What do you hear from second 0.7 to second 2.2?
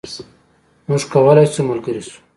موږ کولای شو ملګري شو.